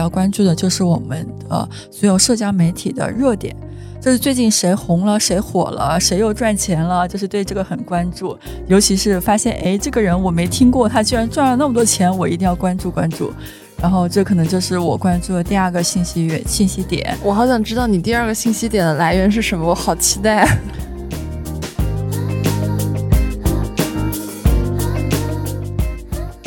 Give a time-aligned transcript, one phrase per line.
[0.00, 3.54] 要关注的就是我们呃所有社交媒体的热点，
[4.00, 8.36] 就是最近谁红了，谁火了，谁又赚钱了，就是对这个很关注。
[8.66, 13.32] 尤其是发现，哎，这个人我没听过，他居然赚了那么多钱，我一定要关注关注。
[13.80, 17.16] 然后这可能就是我关注的第二个信息源信息点。
[17.22, 20.46] 我好想知道你第二个信息点的来源是什么，我好期待。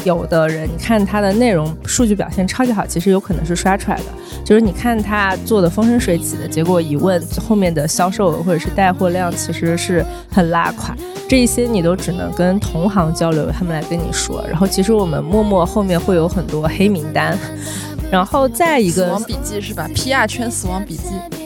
[0.03, 4.03] 有的人，你看他的内容数据表现超级好，其实有可能是刷出来的。
[4.43, 10.95] 就是你看他做的风生水起的，结果一问后面的销售额或者是带货量，其实是很拉垮。
[11.29, 14.43] 这一些你都只能跟同行交流，他们来跟你说。
[14.49, 17.37] 然后其实我们默默后面会有很多黑名单。
[18.11, 21.42] 然后再一个死亡笔记是吧？PR 圈死亡笔记。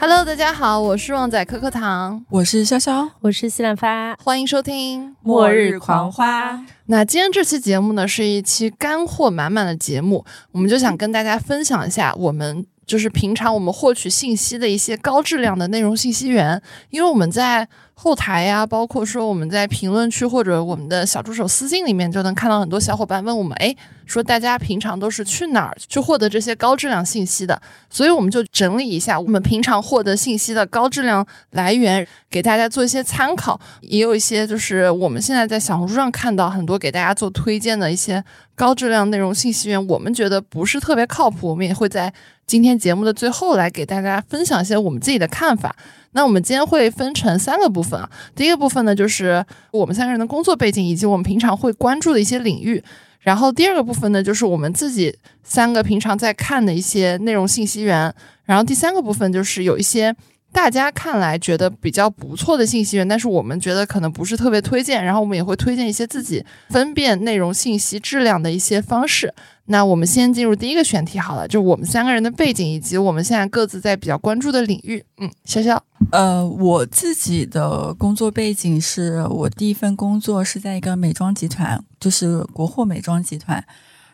[0.00, 6.52] Hello，大家好，我是旺仔可可糖，我是潇潇，我是西兰花，欢迎收听《末日狂花》。
[6.86, 12.64] 那今天这期节目呢，是一期干货满满的节目，我们就想跟大家分享一下我们。
[12.88, 23.74] 就是平常我们获取信息的一些高质量的内容信息源，因为我们在后台呀，包括说我们在评论区或者我们的小助手私信里面，就能看到很多小伙伴问我们，哎，
[24.06, 27.60] 说大家平常都是去哪儿去获得这些高质量信息的？
[27.90, 42.14] 所以我们就整理一下我们平常获得信息的高质量来源，给大家做一些参考，也有一些就是我们现在在小红书上看到很多给大家做推荐的一些高质量内容信息源，我们觉得不是特别靠谱，我们也会在。
[42.48, 45.76] 今天节目的最后，来给大家分享一些我们自己的看法。
[46.12, 48.08] 那我们今天会分成三个部分啊。
[48.34, 52.82] 第一个部分呢，就是我们三个人的工作背景以及我们平常会关注的一些领域。
[53.20, 58.14] 然后第二个部分呢，就是我们自己三个平常在看的一些内容信息源。
[58.44, 60.16] 然后第三个部分就是有一些。
[60.52, 65.04] 大家看来觉得比较不错的信息源，但是我们觉得可能不是特别推荐。
[65.04, 69.32] 然后我们也会推荐一些自己分辨内容信息质量的一些方式。
[69.66, 75.04] 那我们先进入第一个选题好了，就我们三个人的背景以及我们现在各自在比较关注的领域。
[75.18, 75.78] 嗯，潇潇，
[76.10, 83.62] 呃，我自己的工作背景是我第一份工作是在一个美妆集团，就是国货美妆集团。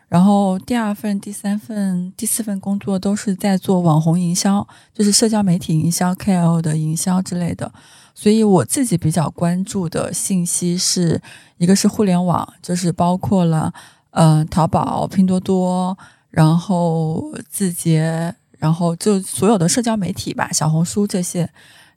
[0.07, 7.71] 然后第二份、第三份、第四份工作都是在做网红营销，就是社交媒体营销、KOL 的营销之类的。
[8.13, 11.21] 所以我自己比较关注的信息是
[11.57, 13.73] 一个是互联网，就是包括了
[14.11, 15.97] 呃淘宝、拼多多，
[16.29, 21.49] 然后字节，然后就所有的社交媒体吧，小红书这些。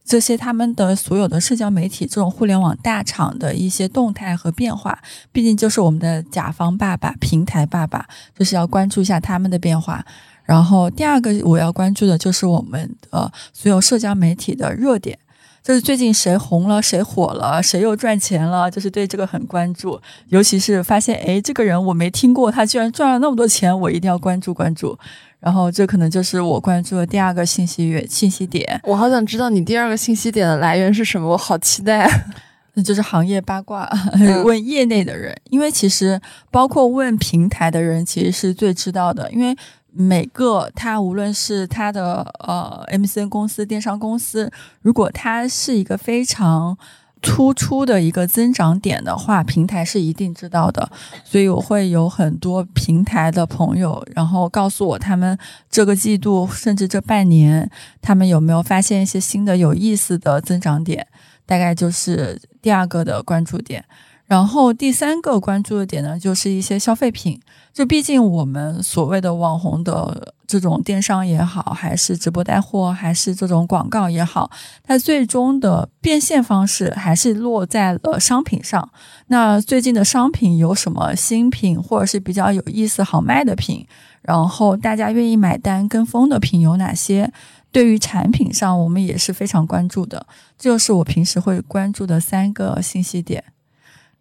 [0.09, 4.99] 这些他们的所有的社交媒体，这种互联网大厂的一些动态和变化，
[5.31, 10.03] 毕竟就是我们的甲方爸爸、平台爸爸，就是要关注一下他们的变化。
[10.45, 15.19] 然后第二个我要关注的就是我们的所有社交媒体的热点，
[15.63, 20.01] 就是最近谁红了、谁火了、谁又赚钱了，就是对这个很关注。
[20.29, 24.99] 尤其是发现，哎，这个人我没听过，他居然赚了那么多钱，我一定要关注关注。
[25.41, 28.81] 然后这可能就是我关注的第二个信息源信息点。
[28.85, 32.09] 我好想知道你第二个信息点的来源是什么，我好期待。
[32.75, 33.89] 那就是行业八卦，
[34.45, 39.31] 问业内的人，因为其实包括问平台的人，其实是最知道的。
[39.33, 39.57] 因为
[39.91, 44.51] 每个他无论是他的呃 MCN 公司、电商公司，
[44.83, 46.77] 如果他是一个非常。
[47.21, 50.91] 突出的一个增长点的话，平台是一定知道的，
[51.25, 55.39] 所以我会有很多平台的朋友，然后告诉我他们
[55.71, 57.71] 这个季度甚至这半年，
[58.01, 61.07] 他们有没有发现一些新的有意思的增长点，
[61.45, 63.85] 大概就是第二个的关注点。
[64.27, 67.41] 然后第三个关注的点呢，就是一些消费品。
[67.79, 74.51] 就毕竟我们所谓的网红的这种电商也好，还是直播带货，还是这种广告也好，
[74.83, 78.91] 它最终的变现方式还是落在了商品上。
[79.29, 83.87] 那最近的商品有什么新品，或者是比较有意思、好卖的品？
[84.23, 87.33] 然后大家愿意买单、跟风的品有哪些？
[87.71, 90.27] 对于产品上，我们也是非常关注的。
[90.59, 93.45] 这就是我平时会关注的三个信息点。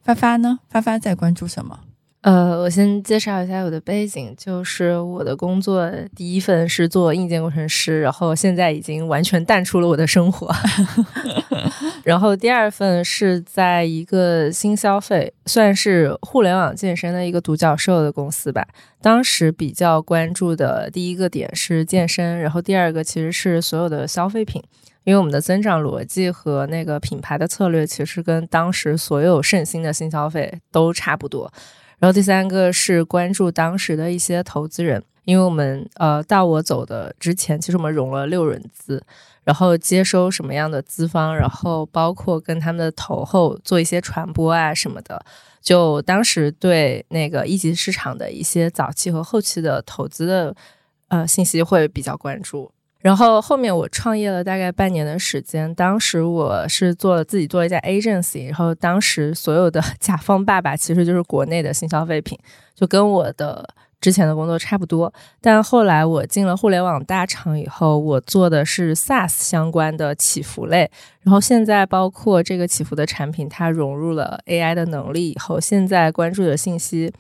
[0.04, 0.60] 发发呢？
[0.70, 1.80] 发发在关注什么？
[2.28, 10.54] 呃，我先介绍一下我的背景，就是我的工作第一份是做硬件工程师，然后现在已经完全淡出了我的生活。
[12.04, 18.68] 然后第二份是在一个新消费，算是互联网健身的一个独角兽的公司吧。
[19.02, 24.62] 当时比较关注的第一个点是健身，然后第二个其实是所有的消费品。
[25.06, 31.50] 因为我们的增长逻辑和那个品牌的策略，其实跟当时所有盛行的新消费都差不多。
[32.00, 39.04] 然后第三个是关注当时的一些投资人，因为我们呃到我走的之前，其实我们融了六轮资，
[39.44, 45.26] 然后接收什么样的资方，然后包括跟他们的投后做一些传播啊什么的。
[45.60, 50.56] 就当时对那个一级市场的一些早期和后期的投资的
[51.10, 52.72] 呃信息会比较关注。
[53.00, 62.38] 然后后面我创业了大概半年的时间，当时我是做了自己做了一家 agency，然后当时所有的 甲方爸爸其实就是国内的新消费品，
[62.76, 63.68] 就跟我的。
[64.00, 65.12] 之前的工作差不多，
[65.42, 70.90] 但后来我进了互联网大厂以后，我做的是 SaaS 相关的起伏类。
[71.24, 77.12] 然后现在包括这个起伏的产品，它融入了 AI 的能力以后，现在关注的信息。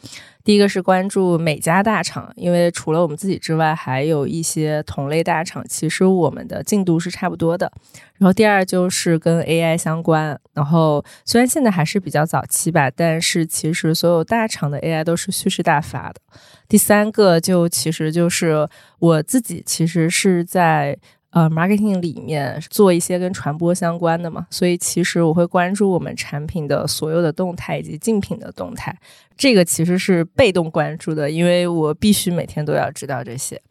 [0.47, 7.69] 第一个是关注每家大厂，因为除了我们自己之外，还有一些同类大厂，其实我们的进度是差不多的。
[8.13, 16.21] 然后第二就是跟 AI 相关，然后虽然现在还是比较早期吧，但是其实所有大厂的 AI 都是蓄势待发的。
[16.69, 18.65] 第三个就其实就是
[18.99, 20.97] 我自己，其实是在。
[21.37, 28.97] 呃，marketing 里面做一些跟传播相关的嘛，所以其实我会关注我们产品的所有的动态以及竞品的动态，
[29.37, 33.61] 这个其实是被动关注的，因为我必须每天都要知道这些，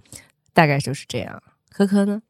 [0.55, 1.43] 大概就是这样。
[1.69, 2.23] 科科呢？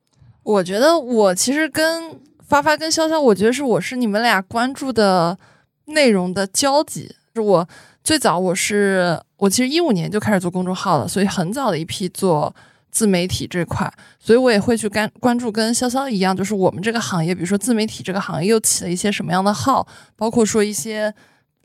[0.43, 5.39] 我觉得我其实跟发发跟潇潇，我觉得是我是你们俩关注的
[5.85, 7.15] 内容的交集。
[7.35, 7.69] 是我
[8.03, 12.57] 最早我是我其实一五年就开始做公众号了，所以很早的一批做。
[12.97, 21.13] 自媒体这块，所以我也会去干关注，跟潇潇一样，就是我们这个行业，比如说自媒体这个行业又起了一些什么样的号，包括说一些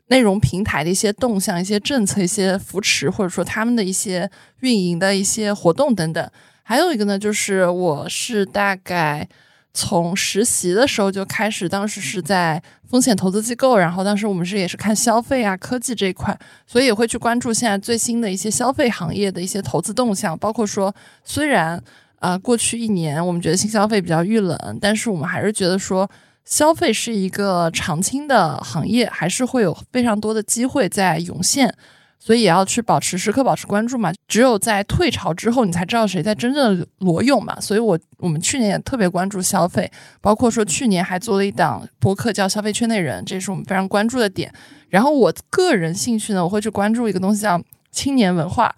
[0.08, 4.30] 内容平台的一些动向、一些政策、一些扶持，或者说他们的一些
[4.60, 6.30] 运营的一些活动等等。
[6.62, 9.26] 还有一个呢，就是我是大概。
[9.74, 21.82] 从实习的时候就开始，当时是在风险投资机构，然后当时我们是也是看消费啊、科技这一块，所以也会去关注现在最新的一些消费行业的一些投资动向，包括说虽然
[22.18, 26.10] 啊过去一年我们觉得新消费比较遇冷，但是我们还是觉得说
[26.44, 31.74] 消费是一个长青的行业，还是会有非常多的机会在涌现。
[32.24, 37.60] 所以也要去保持时刻保持关注嘛，只有在退潮之后，你才知道谁在真正的裸泳嘛。
[37.60, 39.90] 所以我我们去年也特别关注消费，
[40.20, 44.52] 包括说去年还做了一档播客叫《消费圈内人》，这是我们非常关注的点。
[44.88, 47.60] 然后我个人兴趣呢，我会去关注一个东西叫
[47.90, 48.72] 青年文化。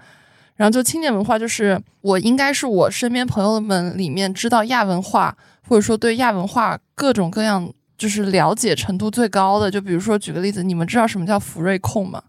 [0.56, 5.36] 然后就青年文化，就是我应该是我身边朋友们里面知道亚文化，
[5.68, 9.70] 或者说对亚文化各种各样就是了解程度最高的。
[9.70, 12.22] 就比如说举个例子，你们知道什么叫福瑞控吗？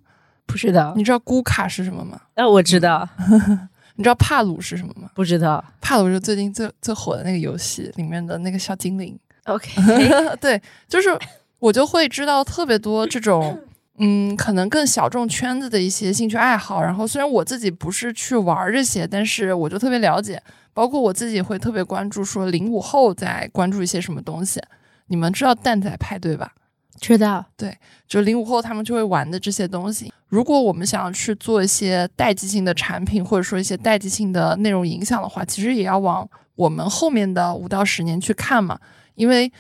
[0.45, 2.19] 不知道，你知道咕卡是什么吗？
[2.35, 3.07] 呃，我知道。
[3.97, 5.09] 你知道帕鲁是什么吗？
[5.15, 5.63] 不知道。
[5.79, 9.17] 帕鲁是最近最最火的那个游戏里面的那个小精灵。
[9.45, 9.69] OK，
[10.41, 11.17] 对，就是
[11.59, 13.57] 我就会知道特别多这种，
[13.99, 16.81] 嗯，可能更小众圈子的一些兴趣爱好。
[16.81, 20.41] 然后虽然我自己不是去玩这些，但是我就特别了解。
[20.73, 24.61] 包括我自己会特别关注，说零五后在关注一些什么东西。
[25.07, 26.51] 你们知道蛋仔派对吧？
[26.99, 27.77] 知道，对，
[28.07, 30.11] 就零五后他们就会玩的这些东西。
[30.29, 38.79] 如果我们想要去做一些代际性的产品，或者说一些代际性的内容影响的话，其实也要往我们后面的五到十年去看嘛。
[39.15, 39.51] 因为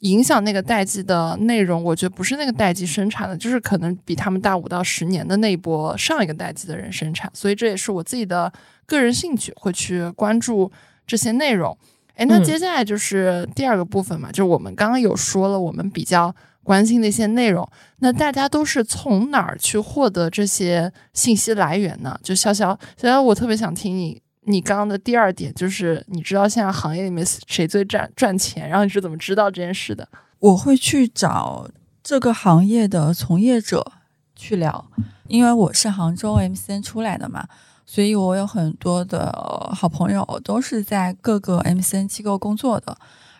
[0.00, 7.30] 影响那个代际的内容，我觉得不是那个代际生产的，就是可能比他们大五到十年的那一波上一个代际的人生产。
[7.34, 8.52] 所以这也是我自己的
[8.86, 10.70] 个人兴趣，会去关注
[11.06, 11.76] 这些内容。
[12.14, 16.34] 哎，那接下来就是第二个部分嘛，就是我们刚刚有说了，我们比较。
[16.64, 17.68] 关心的一些内容，
[17.98, 22.18] 那大家都是从哪儿去获得这些信息来源呢？
[22.22, 30.08] 就潇潇，潇潇，我特别想听你，你刚刚的第二点就是你知道现在行业里面谁最赚赚钱，然后你是怎么知道这件事的？
[30.40, 31.68] 我会去找
[32.02, 33.92] 这个行业的从业者
[34.34, 34.90] 去聊，
[35.28, 37.46] 因为我是杭州 MCN 出来的嘛，
[37.84, 42.96] 所以我有很多的好朋友都是在各个 MCN 机构工作的。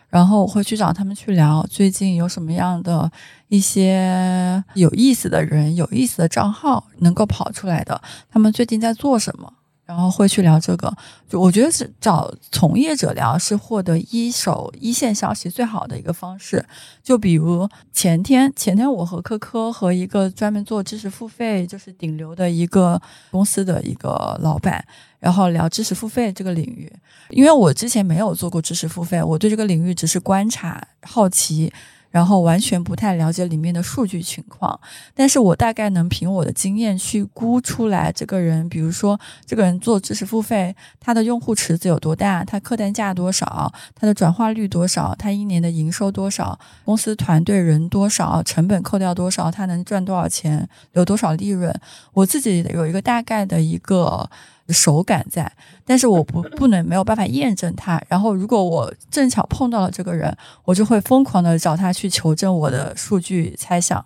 [0.09, 3.11] 然后我会去找他们去聊，最近有什么样的
[3.47, 9.51] 一些有意思的人、有意思的账号能够跑出来的，他们最近在做什么。
[9.87, 10.91] 然后会去聊这个，
[11.29, 16.65] 就我觉得是找从业者聊是获得一手一线消息最好的一个方式。
[17.03, 24.83] 就比如前天，前天我和科科和一个专门做知识付费，就是顶流的一个公司的一个老板，
[25.25, 26.91] 然后聊知识付费这个领域。
[27.29, 31.73] 因为我之前没有做过知识付费，我对这个领域只是观察、好奇。
[32.11, 34.79] 然后完全不太了解里面的数据情况，
[35.13, 51.77] 但是我大概能凭我的经验去估出来这个人，比如说这个人做知识付费，他的用户池子有多大，他客单价多少，他的转化率多少，他一年的营收多少，公司团队人多少，成本扣掉多少，他能赚多少钱，留多少利润，
[52.13, 54.29] 我自己有一个大概的一个
[54.69, 55.51] 手感在，
[55.85, 58.01] 但是我不不能没有办法验证它。
[58.07, 64.03] 然后如果我正巧碰到了这个人，我就会疯狂的找他去求证我的数据猜想。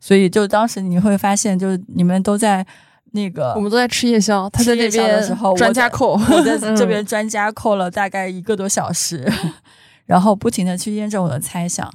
[0.00, 2.66] 所以就当时你会发现，就是你们都在
[3.12, 9.26] 那个我们都在吃夜宵，他在那边专家扣，我在 这边专家扣了大概一个多小时，
[10.04, 11.90] 然后不停的去验证我的猜想。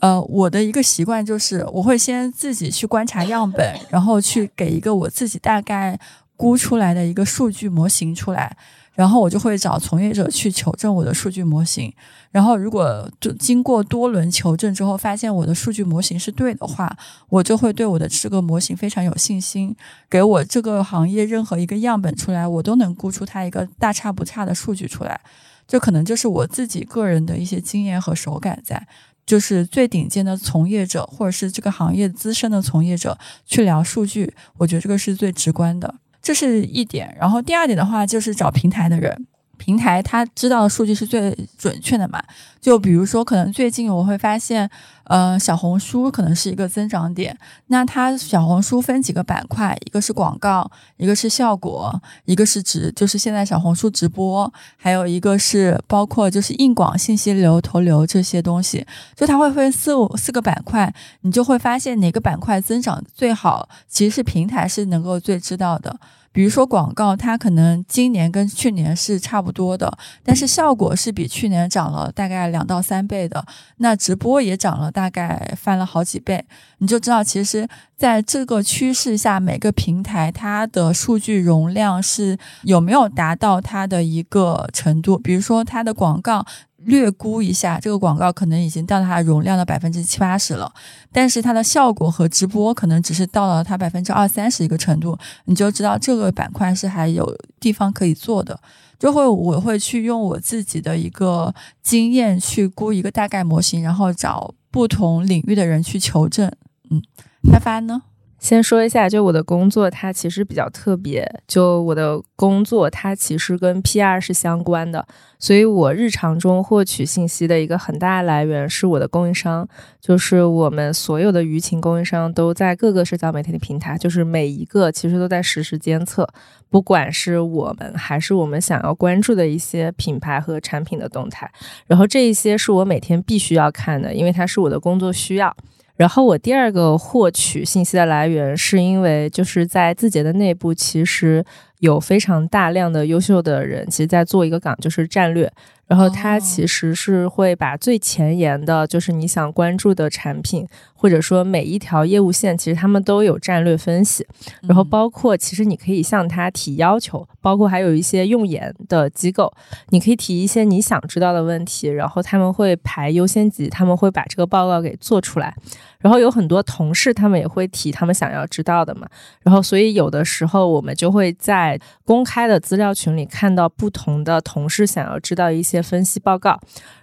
[0.00, 5.96] 呃，我的一个习惯就是，我会先自己去观察样本，然后去给一个我自己大概
[6.36, 8.56] 估出来的一个数据模型出来，
[8.94, 11.92] 然后我就会找从业者去求证我的数据模型。
[12.30, 16.96] 然后如果就经过多轮求证之后，发现我的数据模型是对的话，
[17.28, 19.76] 我就会对我的这个模型非常有信心。
[20.08, 25.20] 给我这个行业任何一个样本出来，我都能估出它一个大差不差的数据出来。
[25.68, 28.86] 这可能就是我自己个人的一些经验和手感在。
[29.24, 37.14] 就是最顶尖的从业者，或者是这个行业资深的从业者去聊数据，我觉得这个是最直观的，这是一点。
[37.18, 39.26] 然后第二点的话，就是找平台的人。
[39.62, 42.20] 平台他知道的数据是最准确的嘛？
[42.60, 44.68] 就比如说，可能最近我会发现，
[45.04, 47.36] 呃，小红书可能是一个增长点。
[47.68, 58.84] 那它小红书分几个板块，一个是广告，一个是效果，一个是直，就是现在小红书直播，还有一个是包括就是硬广、信息流、投流这些东西。
[59.14, 65.96] 就它会分四五四个板块，你就会发现哪个板块增长最好，其实是平台是能够最知道的。
[66.32, 69.92] 比如说广告，它可能今年跟去年是差不多的，
[70.24, 73.44] 但是效果是比去年涨了大概两到三倍的。
[73.76, 76.44] 那直播也涨了大概翻了好几倍，
[76.78, 85.18] 你就知道，其实在这个趋势下，每个平台它的数据容量是有没有达到它的一个程度。
[85.18, 86.46] 比如说它的广告。
[86.84, 90.72] 略估一下，这个广告可能已经到它容量的百分之七八十了，
[91.10, 98.58] 但是它的效果和直播可能只是到了它百分之二三十一个程度，你就知道这个板块是还有地方可以做的。
[98.98, 106.48] 就会我会去用我自己的一个经验去估一个大概模型，然后找不同领域的人去求证。
[106.88, 107.02] 嗯，
[107.50, 108.02] 开发呢？
[108.42, 111.24] 先说一下，就我的工作，它其实比较特别。
[111.46, 115.06] 就我的工作，它其实跟 PR 是相关的，
[115.38, 119.68] 所以我日常中获取信息的一个很大来源是我的供应商，
[120.00, 126.28] 就是我们所有的舆情供应商都在各个社交媒体的平台，就是每一个其实都在实时监测，
[126.68, 131.48] 不管是我们还是我们想要关注的一些品牌和产品的动态，
[131.86, 135.56] 然后这一些是我每天必须要看的，因为它是我的工作需要。
[135.96, 141.44] 然后我第二个获取信息的来源，是因为就是在字节的内部，其实
[141.80, 145.52] 有非常大量的优秀的人，其实在做一个岗，就是战略。
[145.86, 150.66] 然后他其实是会把最前沿的，就是你想关注的产品，
[151.02, 154.26] 或者说每一条业务线，其实他们都有战略分析。
[154.62, 159.52] 然后包括其实你可以向他提要求，包括还有一些用研的机构，
[159.90, 165.54] 你可以提一些你想知道的问题，然后他们会排优先级，他们会把这个报告给做出来。
[165.98, 169.06] 然后有很多同事，他们也会提他们想要知道的嘛。
[169.42, 175.82] 然后所以有的时候我们就会在公开的资料群里看到不同的同事想要知道一些。
[175.82, 176.58] 分析报告，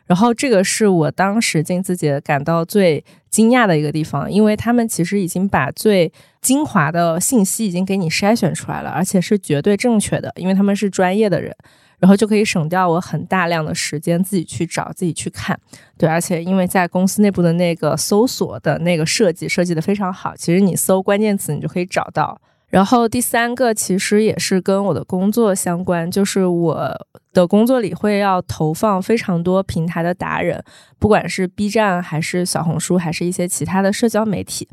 [0.09, 6.11] 然后这个是我当时进自己感到最惊讶的一个地方，因为他们其实已经把最
[6.41, 11.55] 精华的信息已经给你筛选出来了，而且是绝对正确的，因为他们是专业的人，
[11.99, 15.55] 然后就可以省掉我很大量的时间自己去找、自己去看。
[15.95, 22.41] 对，而且因为在公司内部的那个搜索的那个设计设计的非常好，其实你搜关键词你就可以找到。
[22.69, 30.63] 然后第三个其实也是跟我的工作相关，就是我的工作里会要投放非常多平台的达人，
[30.99, 34.67] 不管是 B 站还是小红书，还是一些其他的社交媒体，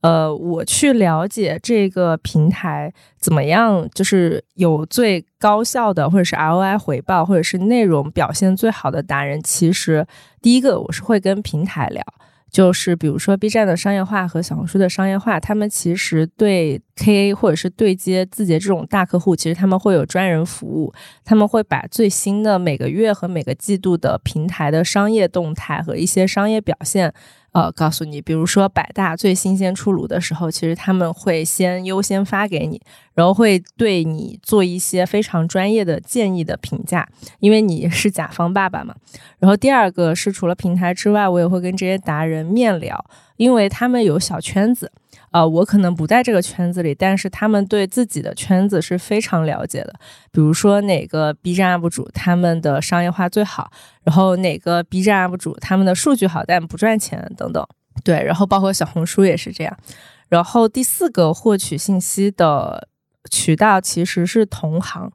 [0.00, 9.42] 呃，我去了解这个平台怎么样，就是有最高效的，或者是 ROI 回报，或者是内容表现最好的达人。
[9.42, 10.06] 其实
[10.40, 12.02] 第一个我是会跟平台聊。
[12.54, 20.94] 就是比如说 B 站的商业化和小红书的商业化，他们其实对 KA 或者是对接字节这种大客户，其实他们会有专人服务，
[21.24, 27.12] 他们会把最新的每个月和每个季度的平台的商业动态和一些商业表现。
[27.50, 32.82] 呃，告诉你，比如说百大最新鲜出炉的时候，其实他们会先优先发给你，
[33.14, 37.08] 然后会对你做一些非常专业的建议的评价，
[37.40, 38.94] 因为你是甲方爸爸嘛。
[39.38, 43.04] 然后第二个是除了平台之外，我也会跟这些达人面聊，
[43.36, 44.90] 因为他们有小圈子。
[45.30, 49.92] 呃，我可能不在这个圈子里，但是他们对自己的圈子是非常了解的。
[50.30, 53.68] 比如说哪个 B 站 UP 主他们的商业化最好，
[54.04, 57.66] 然后哪个 B 站 UP 主他们的数据好但不赚钱等等。
[58.04, 59.76] 对，然后包括小红书也是这样。
[60.28, 62.86] 然后第四个获取信息的
[63.30, 65.10] 渠道其实是同行。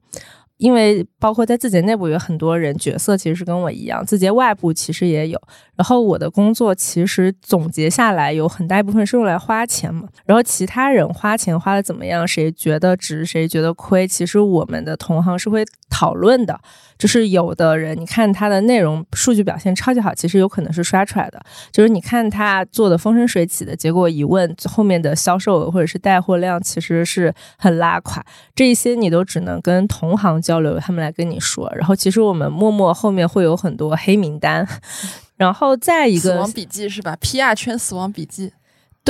[0.58, 5.42] 因为包括在字节内部有很多人角色其实是跟我一样，字节外部其实也有。
[5.78, 10.06] 然后我的工作其实总结下来有很大一部分是用来花钱嘛。
[10.25, 16.60] 然后其他人花钱花的怎么样，谁觉得值，谁觉得亏，其实我们的同行是会讨论的。
[17.00, 21.41] 就是有的人，你看他的内容数据表现超级好，其实有可能是刷出来的。
[21.72, 28.24] 就是你看他做的风生水起的，结果一问后面的销售额或者是带货量，其实是很拉垮。
[28.53, 31.72] 这一些你都只能跟同行交流，他们来跟你说。
[31.74, 34.68] 然后其实我们默默后面会有很多黑名单。
[35.38, 38.51] 然后再一个死亡笔记是吧？PR 圈死亡笔记。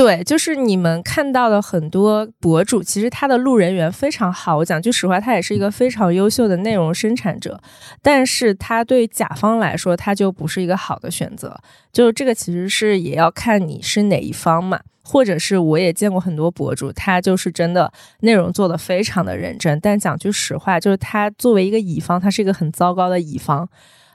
[0.00, 4.56] 对，就是你们看到的很多博主，其实他的路人缘非常好。
[4.56, 7.60] 我讲句实话，他也是一个非常优秀的内容生产者，
[8.00, 11.54] 但是他对甲方来说，他就不是一个好的选择。
[11.92, 23.68] 就这个其实是也要看你是哪一方嘛，或者是我也见过很多博主，他就是真的内容做的非常的认真，但讲句实话，就是他作为一个乙方，他是一个很糟糕的乙方。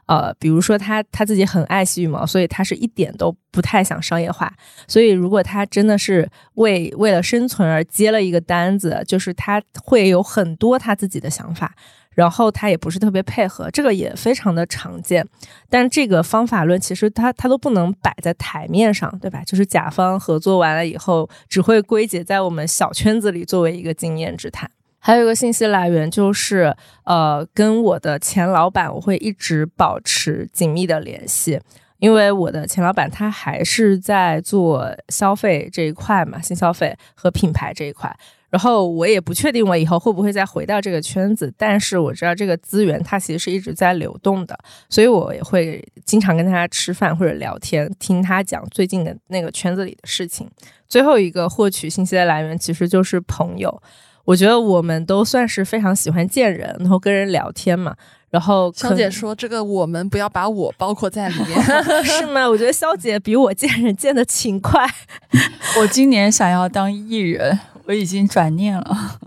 [0.08, 4.54] 呃，比如说他他自己很爱惜羽毛，所以他是一点都不太想商业化。
[4.88, 11.74] 所以如果他真的是为为了生存而接了一个单子，就是他会有很多他自己的想法，
[12.12, 15.28] 然后他也不是特别配合，这个也非常的常见。
[15.70, 19.42] 但这个方法论其实他他都不能摆在台面上，对吧？
[19.44, 24.70] 就是甲方合作完了以后，只会归结在我们小圈子里作为一个经验之谈。
[25.06, 31.62] 还有一个信息来源就是，呃，跟我的前老板，我会一直保持紧密的联系，
[32.00, 38.18] 因为我的前老板他还是在做消费这一块嘛，新消费和品牌这一块。
[38.50, 44.58] 然后我也不确定我以后会不会再回到这个圈子，但是我知道这个资源它其实是一直在流动的，
[44.90, 50.50] 所以我也会经常跟他吃饭或者聊天，听他讲最近的那个圈子里的事情。
[50.88, 53.84] 最后一个获取信息的来源其实就是朋友。
[54.26, 57.96] 我觉得我们都算是非常喜欢见人，然后跟人聊天嘛。
[58.32, 61.62] 然后肖姐说：“这个我们不要把我包括在里面
[62.04, 64.86] 是吗？”我觉得肖姐比我见人见的勤快。
[65.80, 69.20] 我今年想要当艺人，我已经转念了。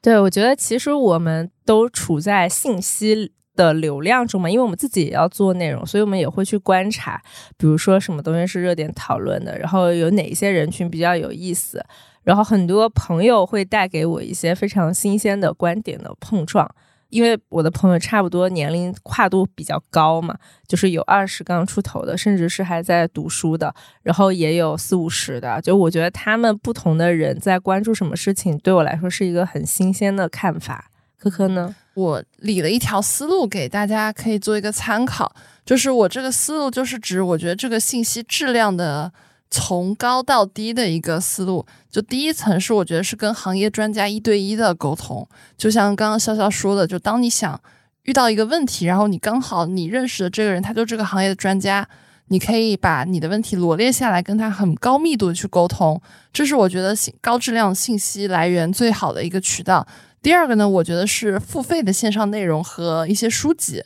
[0.00, 7.20] 对，我觉得其实我们都处在信息的流量中嘛，因为我们自己也要做内容，所以我们也会去观察，
[7.58, 11.84] 比如说什么东西是热点讨论的，然后有哪一些人群比较有意思。
[12.26, 16.68] 然后很多朋友会带给我一些非常新鲜的观点的碰撞，
[17.08, 20.36] 因为我的朋友差不多年龄跨度比较高嘛，
[20.66, 25.62] 就是有二十刚出头的，甚至是还在读书的，然后也有四五十的。
[25.62, 30.90] 就我觉得他们不同的人在关注什么事情，对我来说是一个很新鲜的看法。
[31.16, 35.32] 科科呢，我理了一条思路给大家，可以做一个参考。
[35.64, 39.12] 就是我这个思路就是指，我觉得这个信息质量的。
[39.50, 47.60] 从高到低的一个思路，就第一层是我觉得是跟行业专家一对一的沟通，就像刚刚潇潇说的，就当你想
[48.02, 51.88] 遇到一个问题，然后你刚好你认识的这个人他就这个行业的专家，
[52.28, 56.00] 你可以把你的问题罗列下来，跟他很高密度的去沟通，
[56.32, 59.86] 这是我觉得高质量信息来源最好的一个渠道。
[60.20, 63.84] 第二个呢，我觉得是付费的线上内容和一些书籍。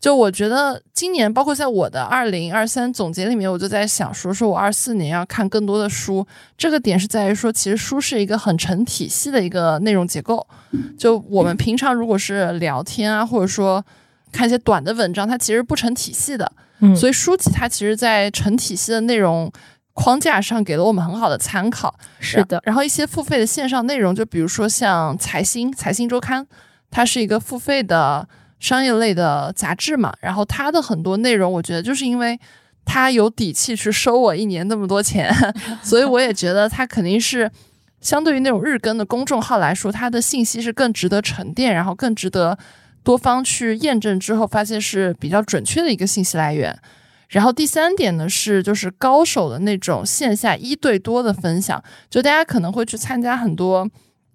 [0.00, 6.26] 就我觉得今年，包括在我的二零二三总结里面，我就在想说，说我二四年要看更多的书。
[6.56, 10.46] 这个点是在于说，其实书是一个很成体系的一个内容结构。
[10.96, 13.84] 就我们平常如果是聊天啊，或者说
[14.32, 16.50] 看一些短的文章，它其实不成体系的。
[16.78, 19.52] 嗯，所以书籍它其实，在成体系的内容
[19.92, 21.94] 框架上，给了我们很好的参考。
[22.18, 22.58] 是的。
[22.64, 26.46] 然后一些付费的线上内容，就比如说像财新、财新周刊，
[26.90, 28.26] 它是一个付费的。
[28.60, 32.38] 商业类的杂志嘛，然后它的很多内容，我觉得就是因为
[32.84, 35.34] 它有底气去收我一年那么多钱，
[35.82, 37.50] 所以我也觉得它肯定是
[38.02, 42.58] 相对于那种日更的公众号来说，它的信息是更值得沉淀，然后更值得
[43.02, 46.78] 多方去验证之后发现是比较准确的一个信息来源。
[47.30, 53.86] 然后第三点呢是就是高手的那种线下一对多的分享，就大家可能会去参加很多，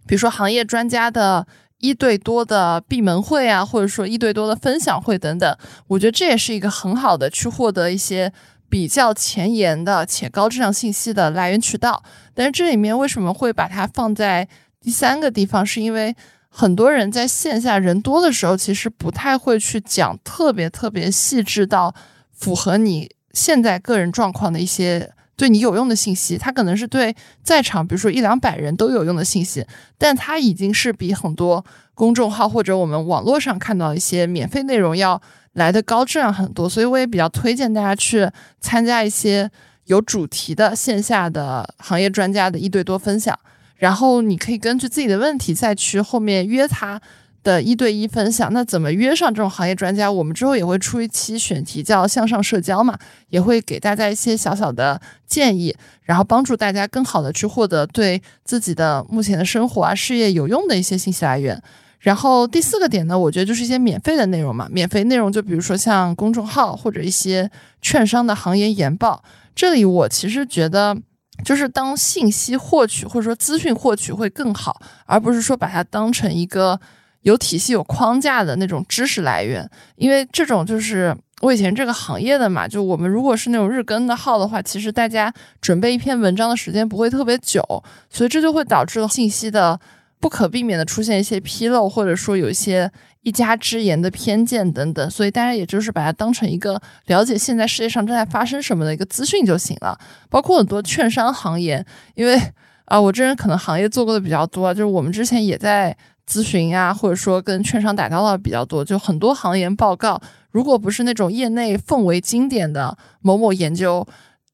[0.07, 1.45] 比如说行业专家的。
[1.85, 8.33] 一对多的闭门会啊，或者说一对多的分享会等等，我觉得这也是一个很好的去获得一些
[8.67, 12.03] 比较前沿的且高质量信息的来源渠道。
[12.33, 14.47] 但是这里面为什么会把它放在
[14.81, 15.63] 第三个地方？
[15.63, 16.15] 是因为
[16.49, 21.93] 很多人在线下人多的时候，其实不太会去讲特别特别细致到
[22.33, 25.11] 符合你现在个人状况的一些。
[25.37, 29.65] 对你有用的信息，它可能是对在场，比如说一两百人都有用的信息，
[29.97, 35.21] 但它已经是比很多公众号或者我们网络上看到一些免费内容要
[35.53, 36.69] 来的高质量很多。
[36.69, 38.29] 所以我也比较推荐大家去
[38.61, 39.51] 参加一些
[39.85, 43.37] 有主题的线下的行业专家的一对多分享。
[43.75, 47.01] 然后你可以根据自己的问题再去后面约他。
[47.45, 50.11] 的一对一分享，那怎么约上这种行业专家？
[50.11, 52.97] 我们之后也会出一期选题，叫向上社交嘛，
[53.29, 61.61] 也会给大家一些小小的建议，然后帮助大家更好的去获得对自己的目前的生活啊、事业有用的一些信息来源。
[61.99, 67.49] 然后第四个点呢，我觉得就是一些免费的内容嘛，免费内容就比如说像公众号或者一些
[67.81, 69.23] 券商的行业研报。
[69.53, 70.97] 这里我其实觉得，
[71.45, 76.79] 就是当信息获取或者说资讯获取会更好，而不是说把它当成一个。
[77.25, 82.67] 有体系、有框架的那种知识来源，因为这种就是我以前这个行业的嘛。
[82.67, 87.63] 就我们如果是那种日更的号的话，其实大家准备一篇文章的时间不会特别久，
[88.11, 89.79] 所以这就会导致信息的
[90.19, 92.91] 不可避免的出现一些纰漏，或者说有一些
[93.23, 95.09] 一家之言的偏见等等。
[95.09, 99.97] 所以大家也就是把它当成一个了解现在世界上正在发生什么的一个资讯就行了。
[100.29, 101.83] 包括很多券商行业，
[102.13, 102.39] 因为
[102.85, 105.97] 啊，我这人可能行业做过的比较多，就是我们之前也在。
[106.27, 110.19] 咨询呀，或者说跟券商打交道比较多，就很多行业报告，
[110.51, 114.07] 如果不是那种业内奉为经典的某某研究，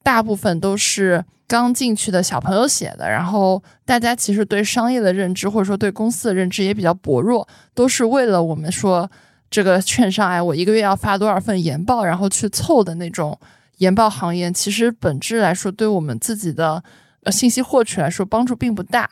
[0.03, 3.10] 大部分都是刚进去的小朋友写的。
[3.10, 9.10] 然后大家其实对商业的认知，或者说对公司的认知也比较薄弱，都是为了我们说
[9.49, 13.39] 这个券商哎，我一个月要发多少份研报，然后去凑的那种
[13.77, 16.84] 研报行业，其实本质来说，对我们自己的
[17.23, 19.10] 呃信息获取来说帮助并不大。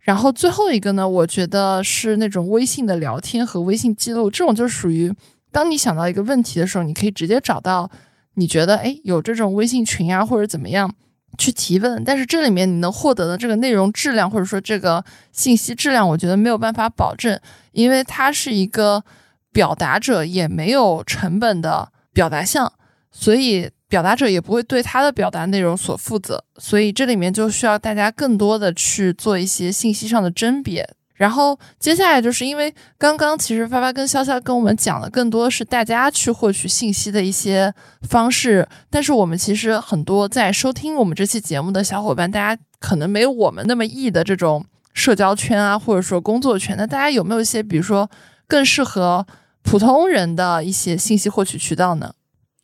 [0.00, 5.14] 然后最后一个呢，我觉得是那种微信的聊天和微信记录，这种就属于
[5.52, 7.90] 当你想到一个问题的时候，你可以直接找到
[8.34, 10.94] 你觉得哎有这种微信群啊或者怎么样
[11.36, 12.02] 去提问。
[12.02, 17.38] 但是这里面你能获得的这个内容质量或者说这个信息质量，我觉得没有办法保证，
[17.72, 19.04] 因为它是一个
[19.52, 22.72] 表达者也没有成本的表达项，
[23.10, 23.70] 所以。
[23.90, 30.88] 表达者也不会对他的表达内容所负责，所以这里面就需要大家更多的去做一些信息上的甄别。
[31.14, 37.74] 然后接下来就是因为刚刚其实发发跟潇潇跟我们讲的更多是大家去获取信息的一些
[38.08, 46.74] 方式，但是我们其实很多在收听我们这期节目的小伙伴，大家可能没有我们那么易的这种社交圈啊，或者说工作圈。
[46.78, 48.08] 那大家有没有一些比如说
[48.46, 49.26] 更适合
[49.62, 52.12] 普通人的一些信息获取渠道呢？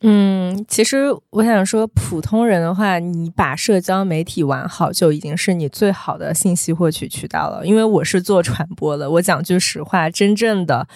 [0.01, 7.65] 嗯，其实我想说，普通人的话，你把社交媒体玩好，就已经是你最好的信息获取渠道了。
[7.65, 10.87] 因为我是做传播的，我讲句实话，真正的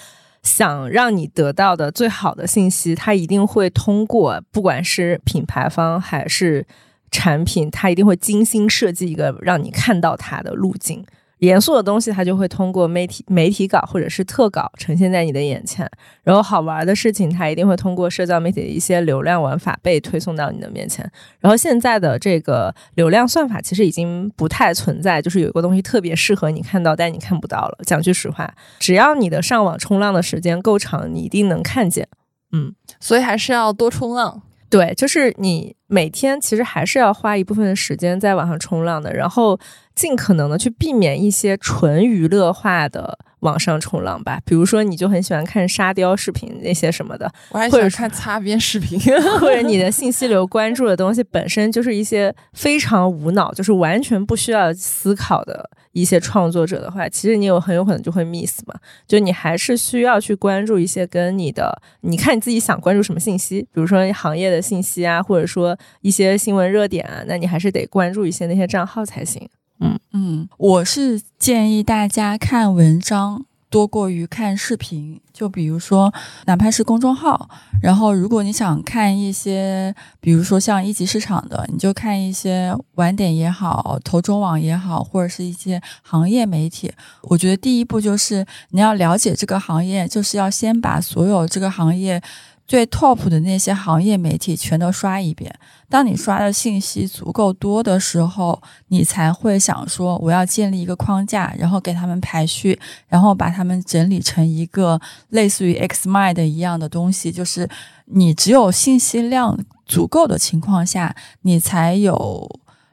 [0.43, 6.67] 想让你得到的最好的信息，它一定会通过，不管是品牌方还是
[7.09, 11.03] 产品，它一定会精心设计一个让你看到它的路径。
[11.41, 15.89] 严肃的东西，它就会通过媒体媒体稿或者是特稿呈现在你的眼前，
[16.23, 21.09] 然后好玩的事情，它一定会通过社交媒体的一些流量玩法被推送到你的面前。
[21.39, 27.77] 然后现在的这个流量算法其实已经不太存在，就是有一个东西特别适合你看到，但你看不到了。
[27.85, 32.07] 讲句实话，只要你的上网冲浪的时间够长，你一定能看见。
[32.51, 34.43] 嗯，所以还是要多冲浪。
[34.69, 39.59] 对，就是你每天其实还是要花一部分的时间在网上冲浪的，然后
[40.01, 44.41] 尽可能的去避免一些纯娱乐化的网上冲浪吧。
[44.43, 48.99] 比如说，你就很喜欢看沙雕视频那些什么的，我还喜欢看擦边视频，
[49.39, 55.69] 或者你的信息流关注的东西本身就是一些非常无脑，就是完全不需要思考的。
[55.93, 58.73] 一些创作者的话，其实你有很有可能就会 miss 嘛，
[59.05, 69.45] 就你还是需要去关注一些跟你的，你看你自己想关注什么信息，比如说行业的信息啊，或者说一些新闻热点啊，那你还是得关注一些那些账号才行。
[69.81, 73.45] 嗯嗯，我是建议大家看文章。
[73.71, 76.13] 多过于看视频，就比如说，
[76.45, 77.49] 哪怕是公众号，
[77.81, 86.91] 然后如果你想看一些，比如说像一级市场的，你就看一些晚点也好，投中网也好，或者是一些行业媒体。
[87.21, 92.21] 我觉得第一步就是你要了解这个行业，就是要先把所有这个行业。
[92.71, 95.53] 最 top 的那些行业媒体全都刷一遍。
[95.89, 102.79] 当你刷的信息足够多的时候，你才会想说我要建立一个框架，然后给他们排序，
[103.09, 104.97] 然后把他们整理成一个
[105.31, 107.29] 类似于 Xmind 一样的东西。
[107.29, 107.69] 就是
[108.05, 112.49] 你只有信息量足够的情况下，你才有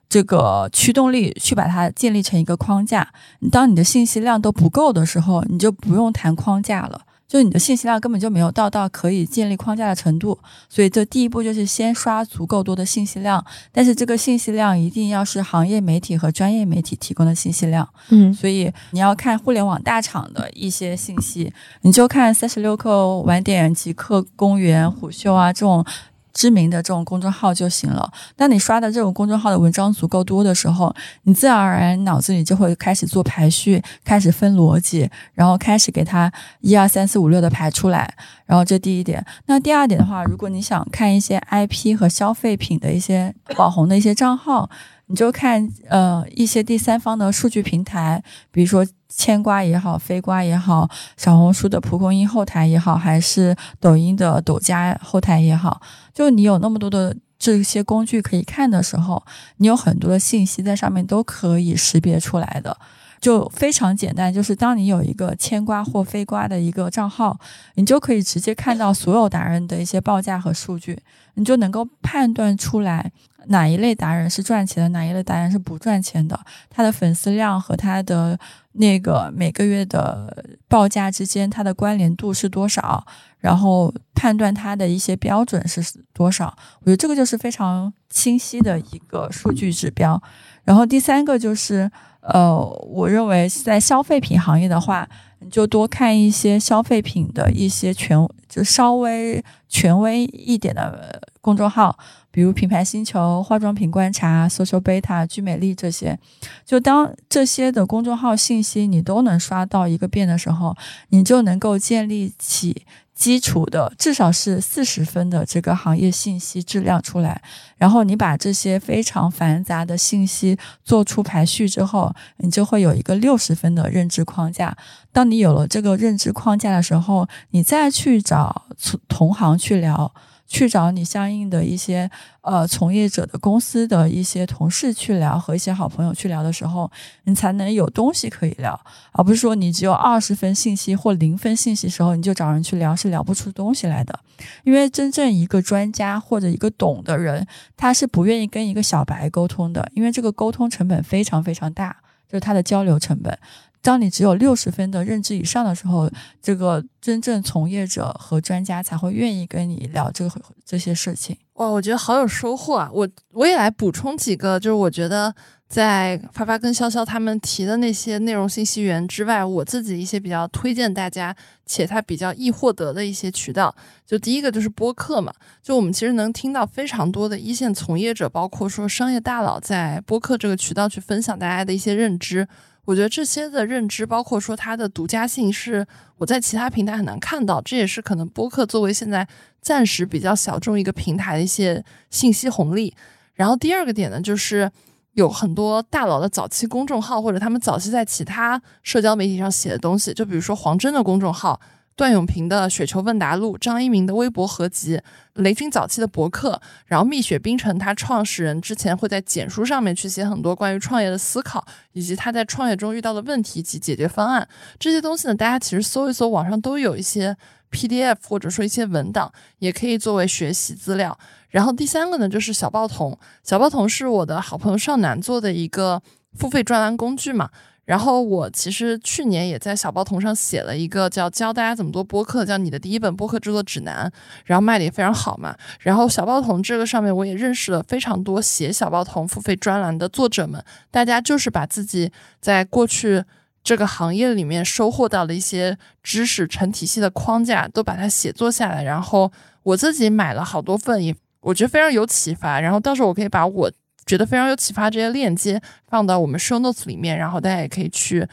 [0.09, 3.07] 这个驱动力去把它建立成一个框架。
[3.53, 7.03] 当你的信息量都不够的时候，你就不用谈框架了。
[7.29, 17.87] 就你的信息量根本就没有到到可以建立框架的程度，所以这第一步就是先刷足够多的信息量，但是这个信息量一定要是行业媒体和专业媒体提供的信息量。
[18.09, 25.85] 嗯，所以你要看互联网大厂的一些信息，你就看三十六氪、晚点、极客、公园、虎嗅啊这种
[26.33, 28.11] 知名的这种公众号就行了。
[28.37, 38.13] 当你刷的这种公众号的文章足够多的时候，你自然而然脑子里就会开始做排序，开始分逻辑，然后开始给它一二三四五六的排出来。
[38.47, 39.25] 然后这第一点。
[39.47, 44.71] 那第二点的话，如果你想看一些 IP 和消费品的一些网红的一些账号。
[45.11, 50.87] 你就看呃一些第三方的数据平台，比如说千瓜也好，飞瓜也好，
[51.17, 55.81] 小红书的蒲公英后台也好，还是抖音的抖加后台也好，
[56.19, 59.25] 就你有那么多的这些工具可以看的时候，
[59.59, 62.77] 你有很多的信息在上面都可以识别出来的。
[63.21, 67.39] 就非常简单，就是当你有一个牵瓜或非瓜的一个账号，
[67.77, 70.99] 你就可以直接看到所有达人的一些报价和数据，
[71.35, 73.13] 你就能够判断出来
[73.47, 78.37] 哪一类达人是赚钱的，哪一类达人是不赚钱的，他的粉丝量和他的
[78.79, 83.07] 那个每个月的报价之间，它的关联度是多少，
[83.39, 86.57] 然后判断它的一些标准是多少。
[86.81, 90.21] 我觉得这个就是非常清晰的一个数据指标。
[90.65, 91.91] 然后第三个就是。
[92.21, 101.97] 呃，我认为在消费品行业的话，你就多看一些消费品的一些权，就稍微权威一点的公众号，
[102.31, 106.19] 比如品牌星球、化妆品观察、social beta、聚美丽这些。
[106.65, 110.77] 就当这些的公众号信息你都能刷到一个遍的时候，
[111.09, 112.85] 你就能够建立起。
[113.19, 117.43] 基础的至少是四十分的这个行业信息质量出来，
[117.77, 124.77] 然后你把这些非常繁杂的信息做出排序之后，你就会有一个六十分的认知框架。
[125.13, 128.67] 当你有了这个认知框架的时候，你再去找
[129.09, 130.15] 同行去聊。
[130.49, 136.91] 去找你相应的一些呃从业者的公司的一些同事去聊，和一些好朋友去聊的时候，
[137.25, 138.81] 你才能有东西可以聊，
[139.13, 144.19] 而不是说你只有二十分信息或零分信息时候你就找人去聊，是聊不出东西来的。
[144.65, 151.95] 因为真正一个专家或者一个懂的人，他是不愿意跟一个小白沟通的，因为这个沟通成本非常非常大，
[152.27, 153.39] 就是他的交流成本。
[153.81, 156.11] 当你只有六十分的认知以上的时候，
[156.43, 161.37] 这个真正从业者和专家才会愿意跟你聊这个这些事情。
[161.55, 162.91] 哇，我觉得好有收获啊！
[162.93, 165.35] 我我也来补充几个，就是我觉得
[165.69, 171.35] 在发发跟潇潇他们提的那些内容信息源之外，我自己一些比较推荐大家
[171.67, 173.75] 且它比较易获得的一些渠道。
[174.07, 182.47] 就第一个就是播客嘛，就我们其实能听到非常多的一线从业者，包括说商业大佬在播客这个渠道去分享大家的一些认知。
[182.89, 187.61] 我觉得这些的认知，包括说它的独家性，是我在其他平台很难看到。
[187.61, 189.29] 这也是可能播客作为现在
[189.61, 192.95] 暂时比较小众一个平台的一些信息红利。
[193.35, 194.73] 然后第二个点呢，就是
[195.13, 201.61] 有很多大佬的早期公众号，或者他们早期在其他社交媒体上写的东西，就比如说黄峥的公众号。
[201.99, 205.01] 段永平的雪球问答录，张一鸣的微博合集，
[205.35, 214.49] 雷军早期的博客，然后蜜雪冰城他创始人之前会在简书上面去写很多关于创业的思考，以及他在创业中遇到的问题及解决方案。
[214.79, 217.37] 这些东西呢，大家其实搜一搜，网上都有一些
[217.73, 221.19] PDF 或者说一些文档，也可以作为学习资料。
[221.49, 226.01] 然后第三个呢，就是小报童，小报童是我的好朋友少南做的一个
[226.37, 227.51] 付费专栏工具嘛。
[227.89, 234.13] 然后我其实去年也在小报童上写了一个叫教大家怎么做播客，叫你的第一本播客制作指南，
[234.45, 235.57] 然后卖的也非常好嘛。
[235.81, 243.25] 然后小报童这个上面我也认识了非常多写小报童付费专栏的作者们，大家就是把自己在过去
[243.65, 252.61] 这个行业里面收获到的一些知识成体系的框架都把它写作下来，然后我自己买了好多份，也我觉得非常有启发。
[252.61, 253.73] 然后到时候我可以把我。
[254.09, 258.27] 觉得非常有启发，这些链接放到我们 show notes 里面，然后大家也可以去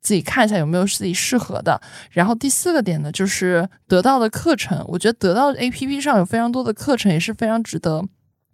[0.00, 1.78] 自己看一下有没有自己适合的。
[2.10, 8.02] 然后第四个点呢，就是得到的课程，我觉得得到 A P P 上有非常多的课程，也是非常值得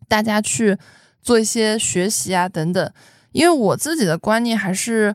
[0.09, 0.77] 大家去
[1.23, 2.93] 做一些学习啊等等。
[3.31, 5.15] 因为我自己的观念还是，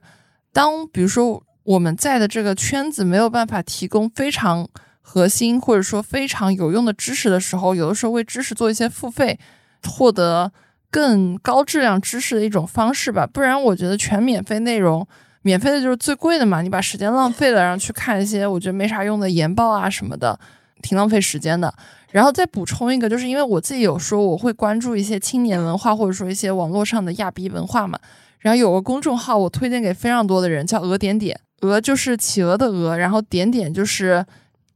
[0.54, 4.66] 当比如说我们在的这个圈子没有办法提供非常
[5.02, 9.38] 核心或者说非常有用的知识的时候，有的时候为知识做一些付费，
[9.84, 10.54] 获得。
[10.92, 15.08] 更高质量知识的一种方式吧，不然我觉得全免费内容，
[15.44, 16.62] 免费的就是最贵的嘛。
[16.62, 20.40] 你把时间浪费了，然后去看一些我觉得没啥用的研报啊什么的，
[20.82, 21.74] 挺浪费时间的。
[22.12, 28.00] 然后再补充一个，就是因为我自己有说我会关注一些青年文化，或者说一些网络上的亚逼文化嘛。
[28.40, 34.26] 然后有个公众号我推荐给非常多的人，叫鹅点点，鹅就是企鹅的鹅，然后点点就是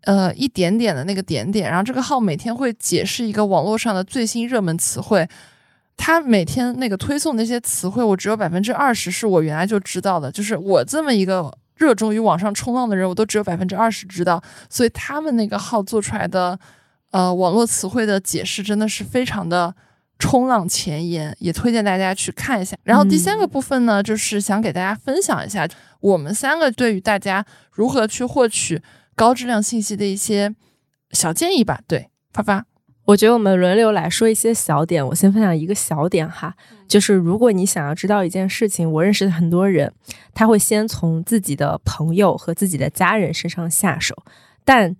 [0.02, 1.67] 呃一点点的那个点点。
[1.69, 5.28] 然后这个号每天会解释一个网络上的最新热门词汇。
[5.95, 10.32] 他每天那个推送那些词汇，我只有百分之二十是我原来就知道的。
[10.32, 14.41] 就是我这么一个热衷于网上冲浪的人，我都只有百分之二十知道。
[14.69, 16.60] 所以他们那个号做出来的，
[17.12, 19.73] 呃网络词汇的解释真的是非常的
[20.19, 22.75] 冲浪前沿，也推荐大家去看一下。
[22.84, 25.67] 然后第三个部分呢，就是想给大家分享一下
[26.01, 28.82] 我们三个对于大家如何去获取
[29.15, 30.53] 高质量信息的一些
[31.12, 31.79] 小建议吧。
[31.88, 32.65] 对，发发。
[33.05, 35.05] 我觉得我们轮流来说一些小点。
[35.05, 36.55] 我先分享一个小点哈，
[36.87, 39.91] 就是如果你想要知道一件事情，我认识的很多人，
[40.33, 44.15] 他会先从自己的朋友和自己的家人身上下手，
[44.63, 44.95] 但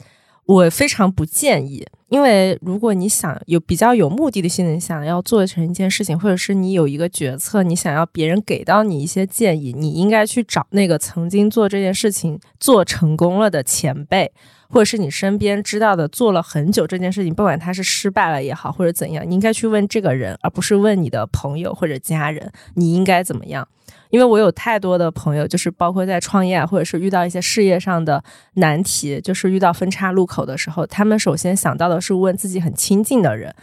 [0.46, 14.34] 我非常不建议，因为如果你想有比较有目的的性，想要做成一件事情，或者是你有一个决策，你想要别人给到你一些建议，你应该去找那个曾经做这件事情做成功了的前辈。
[14.74, 23.68] 或者是你身边知道的做了很久这件事情，不管他是失败了也好，或者怎样，你应该去问这个人，而不是问你的朋友或者家人，你应该怎么样？
[24.10, 28.24] 因为我有太多的朋友，就是包括在创业或者是遇到一些事业上的
[28.56, 33.54] 难题，就是遇到分叉路口的时候，他们首先想到的是问自己很亲近的人，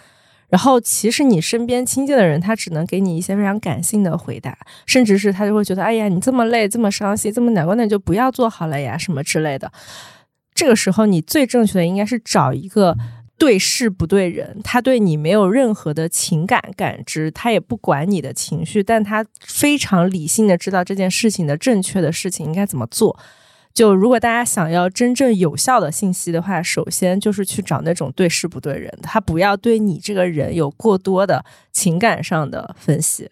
[0.49, 9.71] 然后其实你身边亲近的人，他只能给你一些非常感性的回答，甚至是他就会觉得，哎呀，你这么累，这么伤心，这么难过，那就不要做好了呀，什么之类的。
[10.61, 12.95] 这个时候，你最正确的应该是找一个
[13.39, 23.19] 对事不对人，他对你没有任何的情感感知，他也不管你的情绪，但他非常理性的知道这件事情的正确的事情应该怎么做。
[23.73, 31.43] 就如果大家想要真正有效的信息的话，首先就是去找那种对事不对人，他不要对你这个人有过多的
[31.73, 33.31] 情感上的分析。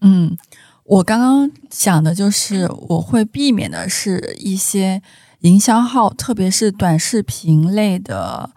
[0.00, 0.38] 嗯，
[0.84, 5.02] 我刚刚讲的就是我会避免的是一些。
[5.40, 8.50] 营销号，特别是短视频类的，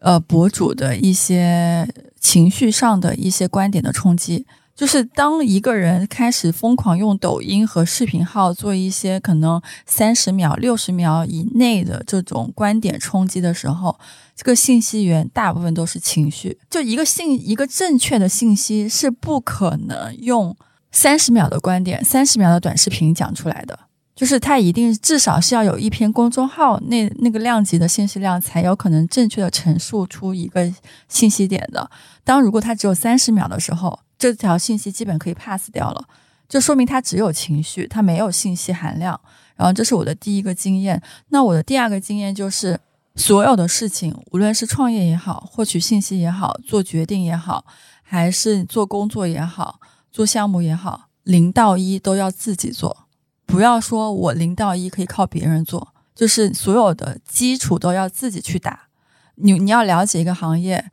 [0.00, 4.46] 呃，博主的一些情绪上的一些观点的冲击，
[4.76, 13.98] 就是当一个人开始疯狂用抖音和视频号做一些可能三十秒、六十秒以内的这种观点冲击的时候，
[14.36, 16.56] 这个信息源大部分都是情绪。
[16.70, 20.56] 就一个信，一个正确的信息是不可能用
[20.92, 23.87] 三十秒的观点、三十秒的短视频讲出来的。
[24.18, 30.68] 就是它一定至少是要有一篇公众号那那个量级的信息量，才有可能正确的陈述出一个
[31.06, 31.88] 信息点的。
[32.24, 36.04] 当如果它只有三十秒的时候，这条信息基本可以 pass 掉了，
[36.48, 39.20] 就说明它只有情绪，它没有信息含量。
[39.54, 41.00] 然后这是我的第一个经验。
[41.28, 42.76] 那我的第二个经验就是，
[43.14, 47.64] 所有的事情，无论是创业也好，获取信息也好，做决定也好，
[48.02, 49.78] 还是做工作也好，
[50.10, 53.07] 做项目也好，零到一都要自己做。
[53.48, 58.88] 不要说我零到一可以靠别人做，就是所有的基础都要自己去打。
[59.36, 60.90] 你你要了解一个行业，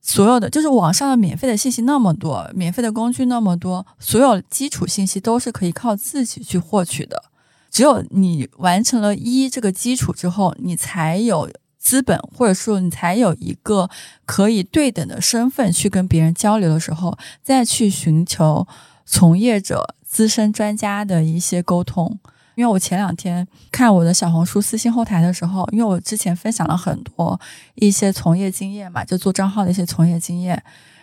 [0.00, 7.24] 所有的就是网上的免费的信息那么多，免费的工具那么多，所有基础信息都是可以靠自己去获取的。
[7.72, 13.90] 只有你完成了一这个基础之后，你才有资本，或者说你才有一个
[14.24, 18.68] 可以对等的身份去跟别人交流的时候，再去寻求
[19.04, 19.96] 从业者。
[20.16, 22.18] 资深专家的一些沟通，
[22.54, 27.38] 因为我前两天看我的小红书私信后台的时候，因为我之前分享了很多
[27.74, 30.62] 一些从业经验嘛，就做账号的一些从业经验，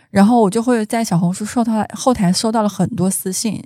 [0.10, 3.64] 然后我就会在小红书收到后台收到了很多私信，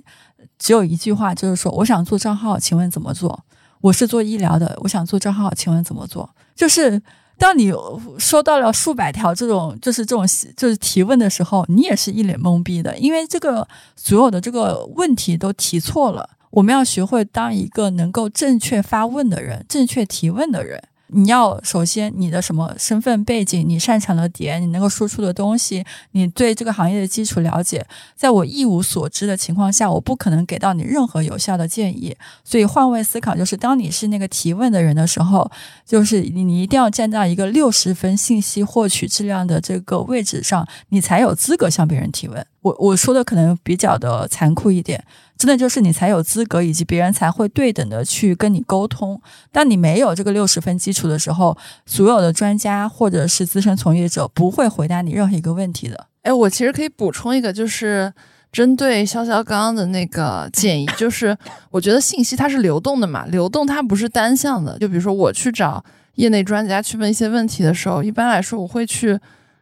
[0.58, 3.42] 只有一句话就是说我想做账号，请问怎么做？
[3.80, 6.28] 我是做医疗的，我想做账号，请问怎么做？
[6.54, 7.00] 就是。
[7.38, 7.72] 当你
[8.18, 16.28] 收到了数百条这种就是这种就是提问的时候，你也是一脸懵逼的，因为这个所有的这个问题都提错了。
[16.50, 20.82] 我们要学会当一个能够正确发问的人，正确提问的人。
[21.08, 32.16] 你要首先你的什么身份背景，你擅长的点，你能够输出的东西，你对这个行业的基础了解，在我一无所知的情况下，我不可能给到你任何有效的建议。
[32.44, 35.50] 所以换位思考，就是当你是那个提问的人的时候，
[35.86, 42.46] 就是你你一定要站到一个六十分信息获取质量的这个位置上，你才有资格向别人提问。
[42.62, 45.04] 我我说的可能比较的残酷一点。
[45.36, 49.20] 真的就是你才有资格，以及别人才会对等的去跟你沟通。
[49.52, 56.08] 当你没有这个六十分基础的时候，所有的专家或者是资深从业者不会回答你任何一个问题的。
[56.22, 58.12] 哎，我其实可以补充一个，就是
[58.50, 61.38] 针对潇潇刚刚的那个建议，就是
[61.70, 64.76] 我觉得信息它是流动的嘛，流动它不是单向的。
[64.80, 65.84] 就比如说我去找
[66.16, 69.16] 业内专家去问一些问题的时候，一般来说我会去。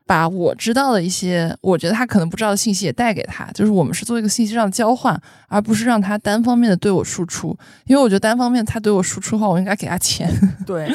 [0.07, 7.59] 把我知道的一些，我觉得他可能不知道的信息也带给他，就是我们是做一个信息上的交换，而不是让他单方面的对我输出。
[7.87, 10.31] 因为我觉得单方面他对我输出的话，我应该给他钱。
[10.65, 10.89] 对，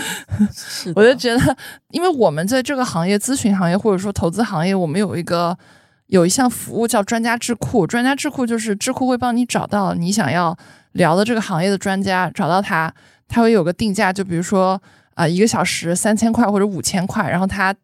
[0.56, 0.94] 是。
[0.96, 1.58] 我就觉得，
[1.90, 5.58] 因为我们在这个行业，咨询行业或者说投资行业，我们有一个
[6.08, 7.86] 有一项服务叫专家智库。
[7.86, 10.58] 专家智库就是智库会帮你找到你想要
[10.94, 12.94] 聊的这个行业的专家，找到他，
[13.28, 14.82] 他会有个定价，就比如说
[15.16, 17.76] 啊，一个小时三千块或者五千块，然后他。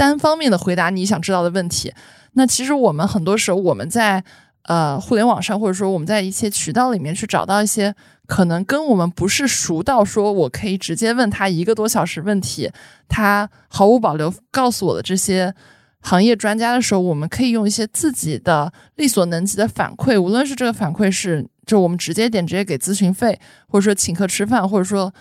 [0.00, 1.92] 单方面的回答你想知道的问题。
[2.32, 4.24] 那其实我们很多时候我们在
[4.62, 7.94] 呃互联网上，或者说我们在一些渠道里面去找到一些
[8.26, 12.70] 可能跟我们不是熟到说我可以直接问他一个多小时问题，
[13.08, 15.54] 他毫无保留告诉我的这些。
[16.02, 23.38] 行业专家的时候，我们可以用一些自己的力所能及的反馈，无论是这个反馈是就我们直接点直接给咨询费，
[23.68, 25.12] 或者说请客吃饭，或者说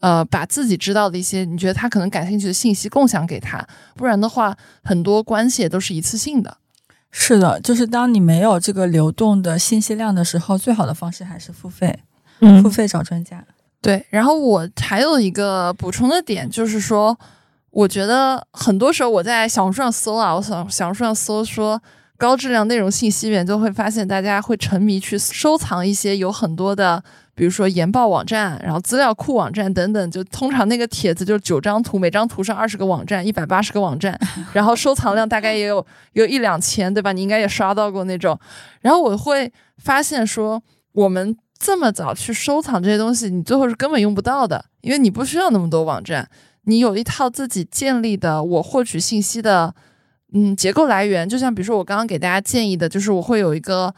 [0.00, 6.58] 呃把自己知道的一些你觉得他可能感兴趣的信息共享给他，不然的话很多关系也都是一次性的。
[7.10, 12.00] 是的，就是当你没有这个流动的信息量的时候，最好的方式还是付费，
[12.62, 13.44] 付费找专家。
[13.80, 17.18] 对，然后我还有一个补充的点就是说。
[17.70, 21.78] 我觉得很多时候我在小红书上搜啊，我想小红书上搜说
[22.16, 27.04] 高质量内容信息源，就会发现大家会沉迷去收藏一些有很多的，
[27.36, 30.10] 比如说研报网站，然后资料库网站等等。
[30.10, 34.18] 就通常那个帖子就是九张图，每张图上二十个网站，一百八十个网站，
[34.54, 37.12] 然后收藏量大概也有有一两千，对吧？
[37.12, 38.36] 你应该也刷到过那种。
[38.80, 40.62] 然后我会发现说，
[40.92, 46.28] 我们这么早去收藏这些东西，你最后是根本用不到的，因为你不需要那么多网站。
[46.64, 49.72] 你有一套自己建立的我获取信息的，
[50.32, 53.94] 嗯，结构来源，就像比如说我刚刚给大家建议的，就是我会有一个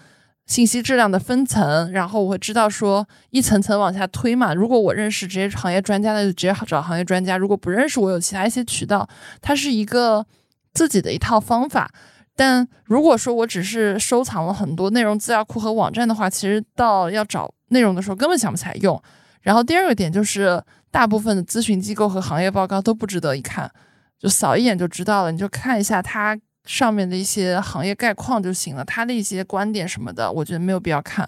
[0.49, 4.53] 信息质量的分层，然后我会知道说一层层往下推嘛。
[4.53, 9.09] 如果我认识这些行业专家的，就直接找行业专家；如果不认识，我有其他一些渠道。
[9.41, 10.27] 它是一个
[10.75, 11.89] 自己的一套方法。
[12.35, 19.01] 但如果说我只是收藏了很多内容资料库和网站的话，其实到要找内容的时候根本想不起来用。
[19.43, 20.61] 然后第二个点就是。
[20.91, 23.71] 大部分的咨询机构和行业报告都不值得一看，
[24.19, 25.31] 就扫一眼就知道了。
[25.31, 26.35] 你就看一下它
[26.69, 31.27] 上面的一些行业概况就行了，他的一些观点什么的，我觉得没有必要看。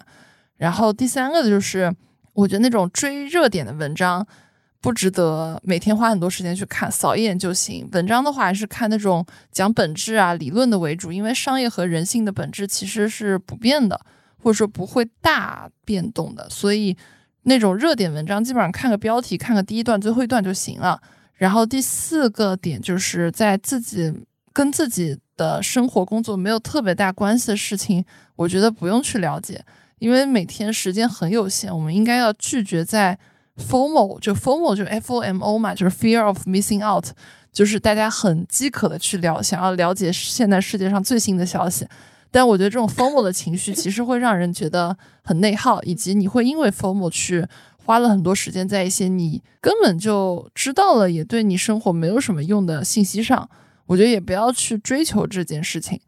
[0.57, 1.91] 然后第三个就是，
[2.33, 4.25] 我觉得那种追热点的文章
[4.79, 7.89] 不值得每天花很多时间去看，扫一眼就行。
[7.93, 13.99] 文章的话，还是看那种讲本质啊、理论的为主，因为商业和人性的本质其实是不变的，
[14.37, 16.95] 或者说不会大变动的，所以。
[17.43, 21.01] 那种热点文章，基本上看个标题，看个第一段、最后一段就行了。
[21.33, 24.13] 然后第四个点就是在自己
[24.53, 28.05] 跟自己的生活、工作没有特别大关系的事情，
[28.35, 29.63] 我觉得不用去了解，
[29.99, 31.73] 因为每天时间很有限。
[31.73, 33.17] 我们应该要拒绝在
[33.57, 37.07] FOMO，就 FOMO 就 F O M O 嘛，就是 Fear of Missing Out，
[37.51, 41.87] 就是大家很饥渴的去了想要了解现在世界上最新的消息。
[42.33, 47.45] 但我觉得这种 formal 的情绪其实会让人觉得很内耗，以及你会因为 formal 去
[47.83, 53.49] 花了很多时间在一些你根本就知道了也对你生活没有什么用的信息上。
[53.91, 55.99] 我觉得也不要去追求这件事情。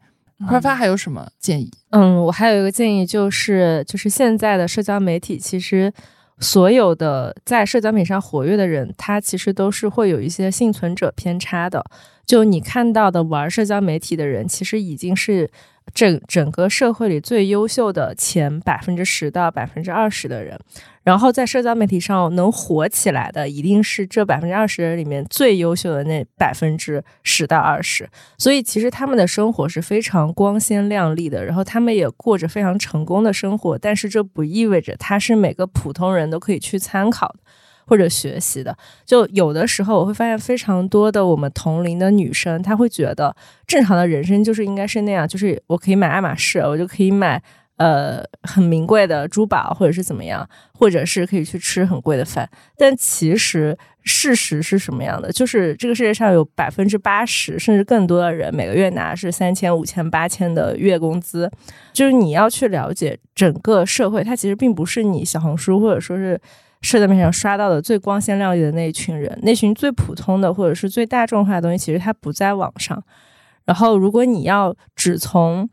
[0.48, 1.70] 快发还有什么建议？
[1.90, 5.92] 嗯，我还有一个建议就是，就是现在的社交媒体，其实
[6.38, 11.84] 所有的在社交媒体上活跃的人，他其实都是会有一些幸存者偏差的。
[12.24, 15.50] 就你看到的玩社交媒体的人，其实已经是。
[15.92, 20.58] 整整个社会里最优秀的前百分之十到百分之二十的人，
[21.02, 28.08] 然后在社交媒体上能火起来的，一定是这百分之二十人里面最优秀的那百分之十到二十。
[28.38, 33.78] 所以其实他们的生活是非常光鲜亮丽的，然后他们也过着非常成功的生活。
[33.78, 37.36] 但是这不意味着他是每个普通人都可以去参考的。
[37.86, 43.34] 或者学习的，就有的时候我会发现非常多的我们同龄的女生，她会觉得
[43.66, 47.42] 正常的人生就是应该是那样，就是我可以买爱马仕，我就可以买
[47.76, 52.48] 呃很名贵的珠宝，或者是怎么样，或者是可以去吃很贵的饭。
[52.78, 55.30] 但其实事实是什么样的？
[55.30, 61.50] 就是这个世界上有百分之八十甚至更多的人每个月拿是三千、五千、八千的月工资。
[61.92, 66.40] 就是你要去了解整个社会，它其实并不是你小红书或者说是。
[66.84, 73.02] 社交媒体上刷到的最光鲜亮丽的那一群人，那群最普通的或者是最大众化的东西，其实它不在网上。
[73.64, 75.68] 然后，如果你要只从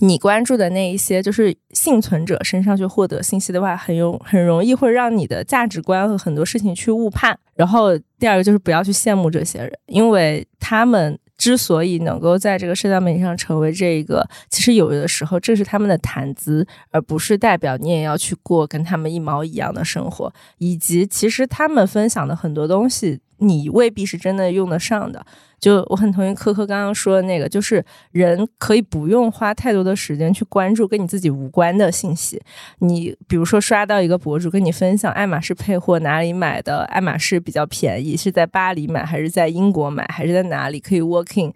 [0.00, 7.38] 你关注的那一些就是幸存者身上去获得信息的话，很有很容易会让你的价值观和很多事情去误判。
[7.54, 11.18] 然后，第二个就是不要去羡慕这些人，因为他们。
[11.44, 20.32] 之所以能够在这个社交媒体上成为这个，其实有的时候这是他们的谈资，而不是代表你也要去过跟他们一毛一样的生活。
[20.56, 25.24] 以及其实他们分享的很多东西，你未必是真的用得上的。
[25.60, 32.38] 就我很同意科科刚刚说的那个，就是人可以不用花太多的时间去关注跟你自己无关的信息。
[32.80, 41.50] 你比如说刷到一个博主跟你分享爱马仕配货哪里买的，爱马仕比较便宜，是在巴黎买还是在英国买，还是在哪里可以 working，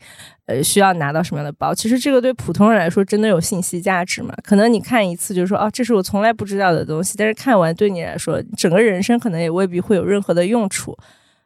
[0.46, 1.74] 呃，需要拿到什么样的包？
[1.74, 4.34] 其实这个对普通人来说真的有信息价值吗？
[4.42, 10.96] 可能你看一次就说哦，这是我从来不知道的东西，但是看完对你来说，整个人生可能也未必会有任何的用处。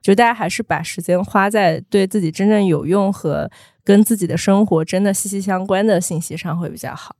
[0.02, 3.48] 就大家还是把时间花在对自己真正有用和
[3.84, 7.14] 跟自己的生活真的息息相关的信息上会比较好。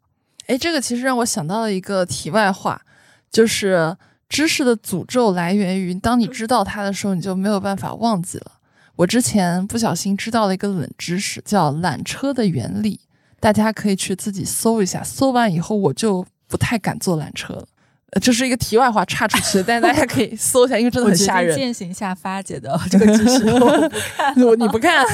[0.49, 2.83] 哎，这个其实让我想到了一个题外话，
[3.31, 3.97] 就是
[4.29, 8.53] 知识的诅咒来源于当你知道它的时候，你就没有办法忘记了。
[8.97, 13.01] 我之前不小心知道了一个冷知识，叫缆车的原理，
[13.41, 15.03] 大家可以去自己搜一下。
[15.03, 17.67] 搜完以后，我就不太敢坐缆车了。
[18.13, 21.57] 呃，这是一个题外话插出去的，但是大家可以搜一下，因为真的很吓人。
[21.57, 25.07] 践行下发姐的这个知识，我不看， 你不看？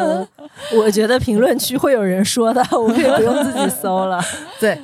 [0.74, 4.22] 我觉得评论区会有人说的，我也不用自己搜了。
[4.58, 4.80] 对，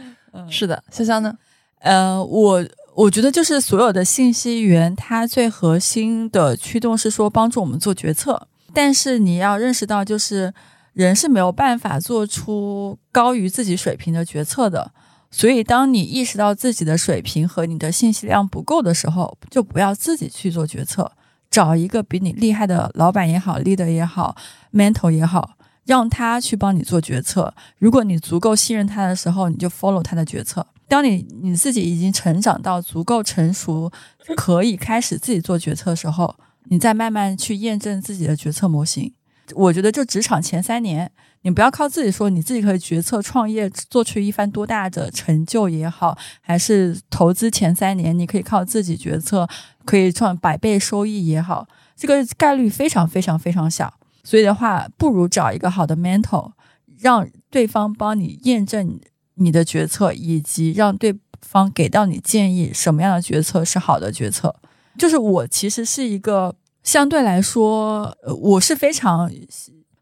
[0.50, 1.34] 是的，潇潇呢？
[1.80, 2.62] 呃，我
[2.94, 10.52] 我觉得就是所有的信息源，它最核心的驱动是说帮助我们做决策，但是你要认识到，就是
[10.92, 14.92] 人是没有办法做出高于自己水平的决策的。
[15.36, 21.10] 所以，当你意识到自己的水平和你的信息量不够的时候，就不要自己去做决策，
[21.50, 24.36] 找一个比你厉害的老板也好，leader 也好
[24.72, 25.56] ，mentor 也好，
[25.86, 27.52] 让他去帮你做决策。
[27.78, 30.64] 如果你足够信任他的时候，你就 follow 他的决策。
[30.86, 33.90] 当你你自己已经成长到足够成熟，
[34.36, 36.36] 可以开始自己做决策的时候，
[36.68, 39.12] 你再慢慢去验证自己的决策模型。
[39.54, 41.10] 我觉得，就职场前三年。
[41.42, 49.46] 你不要靠自己说，你自己可以决策创业做出一番多大的成就也好，还是投资前三年你可以靠自己决策
[49.84, 53.92] 可以创百倍收益也好，这个概率非常非常非常小。
[54.22, 56.52] 所以的话，不如找一个好的 mentor，
[56.98, 58.98] 让对方帮你验证
[59.34, 64.56] 你的决策，以及让对方给到你建议，什么样的决策是好的决策。
[64.96, 69.28] 就是我其实是一个相对来说，我是非常。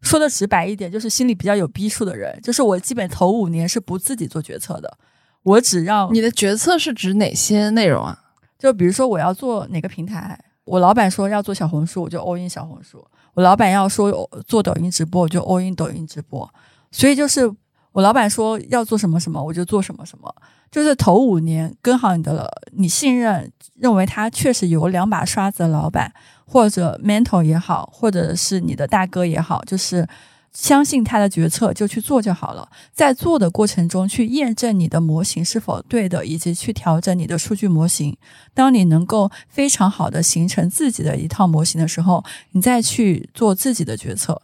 [0.02, 4.98] 说的直白一点，就是心里比较有逼数的人，就是我基本头五年是不自己做决策的，
[5.44, 8.18] 我只让你的决策是指哪些内容啊？
[8.58, 12.98] 就比如说我要做哪个平台，我老板说要做小红书，我就 all in 小红书；
[13.34, 16.52] 我老板要说做抖音直播，我就 all in 抖音直播。
[16.90, 17.48] 所以就是
[17.92, 20.34] 我老板说要做什么什么，我就做什么什么。
[20.68, 26.12] 就是头五年跟好你的，你信任认为他确实有两把刷子的老板。
[26.52, 30.06] 或者 mentor 也好，或者是你的大哥也好，就是
[30.52, 32.68] 相信他的决策就去做就好了。
[32.92, 38.14] 在做的过程中，去验证你的模型是否对的，以及去调整你的数据模型。
[38.52, 44.42] 当你能够非常好的形成自己的一套模型的时候，你再去做自己的决策。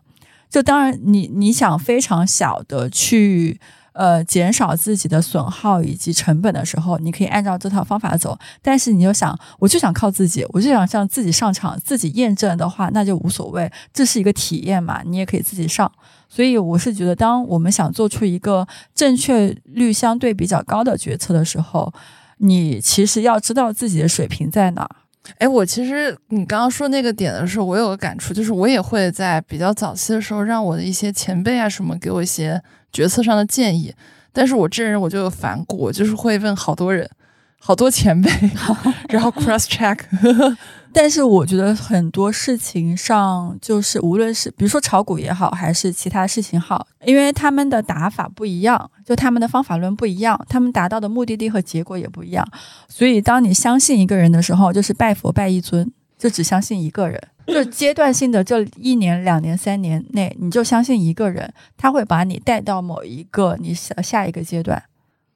[0.48, 3.60] 就当然，你你想非常小的去。
[3.92, 8.38] 呃，减少自己的损耗以及成本的时候，你可以按照这套方法走。
[8.62, 15.90] 但是你就想，我就想靠自己，我就想让自己上场，自己验证的话，那就无所谓，这是一个体验嘛，你也可以自己上。
[16.28, 21.92] 所以我是觉得，当我们想做出一个正确率相对比较高的决策的时候，
[22.36, 24.88] 你其实要知道自己的水平在哪。
[25.38, 32.62] 哎，我其实你刚刚说那个点的时候，我有个感触，就是我也会在比较早期的时候，让我的一些前辈啊什么给我一些。
[32.92, 33.94] 决策上的建议，
[34.32, 37.08] 但是我这人我就有反骨，我就是会问好多人，
[37.58, 38.30] 好多前辈，
[39.10, 39.98] 然后 cross check。
[40.90, 52.44] 但是我觉得很多事情上，就是无论是比如说炒股也好，还是其他事情好，因为他们的打法不一样，就他们的方法论不一样，他们达到的目的地和结果也不一样。
[52.88, 57.22] 所以当你相信一个人的时候，就是拜佛拜一尊，就只相信一个人。
[57.48, 64.82] 就阶段性的这一年、两年、三年内，你就相信一个人，他会把你带到某一个你下下一个阶段。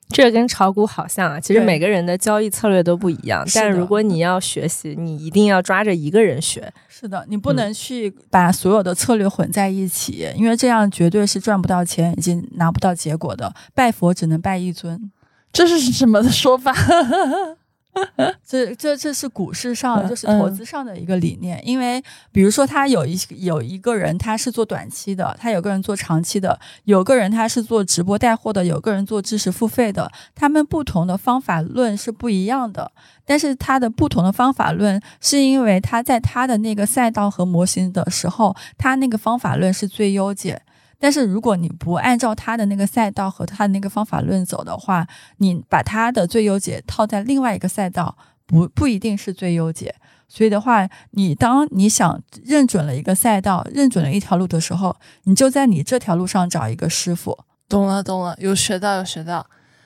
[0.08, 3.46] 这跟炒股好像啊，其实每个人的交易策略都不一样。
[3.54, 6.70] 但如果你要学习，你一定要抓着一个人学。
[6.86, 13.54] 是的，你不能去把所有的策略混在一起，因为这样绝对是赚不到钱，以及拿不到结果的。
[13.74, 15.10] 拜佛只能拜一尊，
[15.50, 16.74] 这是什么的说法？
[18.47, 32.90] 这这这是股市上就是投资上的一个理念，因为比如说他有一有一个人他是做短期的，他有个人做长期的，有个人他是做直播带货的，有个人做知识付费的，他们不同的方法论是不一样的，
[33.26, 40.62] 但是他的不同的方法论是因为他在他的那个赛道和模型的时候，他那个方法论是最优解。
[41.03, 45.05] 但是如果你不按照他的那个赛道和他的那个方法论走的话，
[45.38, 49.92] 你把他的最优解套在另外一个赛道，不不一定是最优解。
[50.28, 54.94] 所以的话，你当你想认准了一个赛道，认准了一条路的时候，
[55.24, 57.36] 你就在你这条路上找一个师傅。
[57.68, 59.44] 懂了，懂了，有学到，有学到。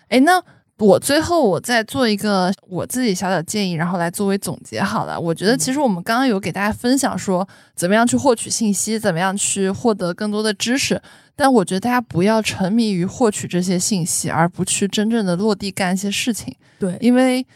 [0.09, 0.43] 哎，那。
[0.79, 5.19] 我最后我再做一个我自己小小建议，然后来作为总结好了。
[5.19, 11.01] 我觉得其实我们刚刚有给大家分享说怎么样去获取信息，怎么样去获得更多的知识，
[11.35, 16.55] 但我觉得大家不要沉迷于获取这些信息，而不去真正的落地干一些事情。
[16.79, 17.47] 对，因为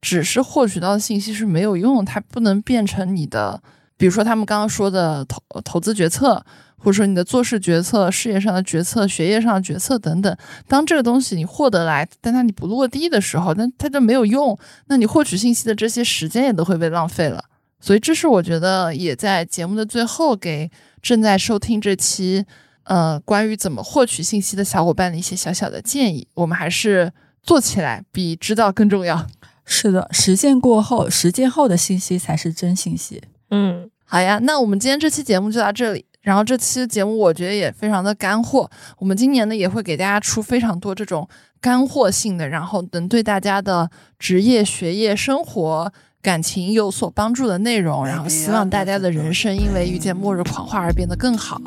[0.00, 3.62] 只是获取到的信息是没有用，它不能变成你的
[4.00, 6.42] 比如说他们刚刚说的投投资决策，
[6.78, 10.34] 或者说你的做事决策、事业上的决策、学业上的决策等等。
[10.66, 14.58] 当这个东西你获得来，但它你不落地的时候，那它就没有用。
[14.86, 17.44] 那你获取信息的这些时间也都会被浪费了。
[17.78, 20.70] 所以这是我觉得也在节目的最后给
[21.02, 22.46] 正在收听这期
[22.84, 26.26] 呃关于怎么获取信息的小伙伴的一些小小的建议。
[26.32, 29.26] 我们还是做起来比知道更重要。
[29.66, 33.22] 是的，实践过后，实践后的信息才是真信息。
[33.50, 36.04] 嗯，好呀，那我们今天这期节目就到这里。
[36.22, 38.70] 然后这期节目我觉得也非常的干货。
[38.98, 41.26] 我们今年呢也会给大家出非常多这种
[41.62, 43.88] 干货性的，然后能对大家的
[44.18, 45.90] 职业、学业、生活、
[46.20, 48.06] 感情有所帮助的内容。
[48.06, 51.58] 然后希望大家的人生因为遇见末日狂化而变得更好。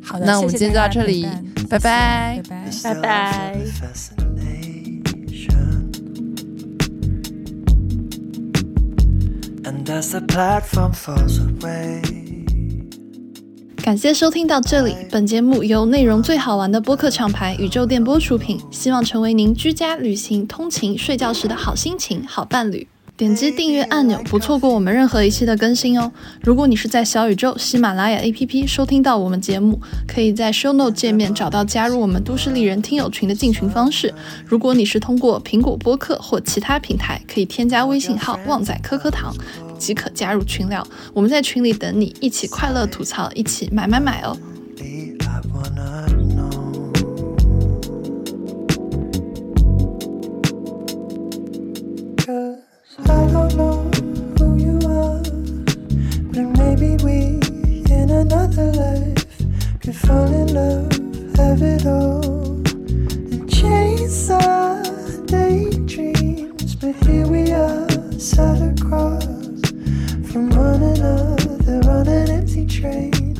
[0.00, 1.26] 好的，那我们今天就到这里，
[1.68, 4.21] 拜拜，拜拜拜拜。
[13.82, 22.86] 感谢收听到这里，本节目由内容最好玩的播客厂牌宇宙电波出品，希望成为您居家、旅行、通勤、睡觉时的好心情、好伴侣。
[23.14, 26.10] 点击订阅按钮，不错过我们任何一期的更新哦。
[26.40, 29.78] 如果你是在小宇宙、喜马拉雅 APP 收听到我们节目，
[30.08, 34.12] 可以在 Show Note 界面找到加入我们都市丽人听友群的进群方式。
[34.46, 39.32] 如果你是通过苹果播客或其他平台，可以添加微信号“旺仔颗颗糖”
[39.82, 44.38] 即可加入群聊我们在群里等你一起快乐吐槽一起买买买哦。
[67.06, 69.31] Here we are sat across.
[70.32, 73.34] from one another on an empty train,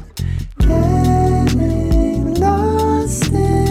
[0.58, 3.61] getting lost in.